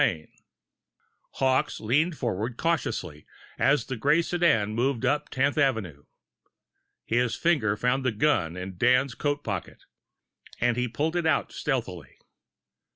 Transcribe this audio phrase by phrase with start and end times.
[0.01, 0.29] VIII
[1.33, 3.27] Hawkes leaned forward cautiously
[3.59, 6.05] as the gray sedan moved up Tenth Avenue.
[7.05, 9.83] His finger found the gun in Dan's coat pocket;
[10.59, 12.17] and he pulled it out stealthily.